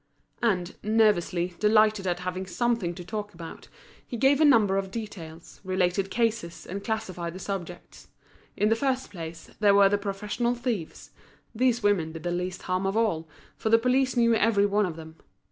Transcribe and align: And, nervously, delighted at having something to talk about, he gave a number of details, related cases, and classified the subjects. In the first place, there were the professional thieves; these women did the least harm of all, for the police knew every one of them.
And, 0.41 0.75
nervously, 0.81 1.53
delighted 1.59 2.07
at 2.07 2.21
having 2.21 2.47
something 2.47 2.95
to 2.95 3.05
talk 3.05 3.35
about, 3.35 3.67
he 4.03 4.17
gave 4.17 4.41
a 4.41 4.45
number 4.45 4.77
of 4.77 4.89
details, 4.89 5.61
related 5.63 6.09
cases, 6.09 6.65
and 6.65 6.83
classified 6.83 7.35
the 7.35 7.39
subjects. 7.39 8.07
In 8.57 8.69
the 8.69 8.75
first 8.75 9.11
place, 9.11 9.51
there 9.59 9.75
were 9.75 9.89
the 9.89 9.99
professional 9.99 10.55
thieves; 10.55 11.11
these 11.53 11.83
women 11.83 12.13
did 12.13 12.23
the 12.23 12.31
least 12.31 12.63
harm 12.63 12.87
of 12.87 12.97
all, 12.97 13.29
for 13.55 13.69
the 13.69 13.77
police 13.77 14.17
knew 14.17 14.33
every 14.33 14.65
one 14.65 14.87
of 14.87 14.95
them. 14.95 15.17